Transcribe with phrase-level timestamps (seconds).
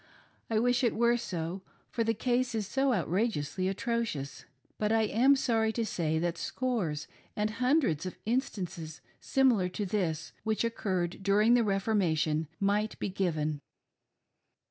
[0.49, 4.45] I wish it were so, for the case is so outrageously atrocious;
[4.79, 10.31] but I am sorry to say that scores and hundreds of instances similar to this,
[10.43, 13.61] which occurred during the Reformation, might be given.